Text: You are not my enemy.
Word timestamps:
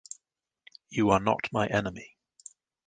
You 0.89 1.11
are 1.11 1.19
not 1.19 1.47
my 1.51 1.67
enemy. 1.67 2.17